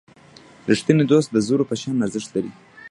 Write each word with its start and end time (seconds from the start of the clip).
رښتینی 0.69 1.03
دوستي 1.07 1.31
د 1.33 1.37
زرو 1.47 1.69
په 1.69 1.75
شان 1.81 1.95
ارزښت 2.05 2.29
لري. 2.35 2.51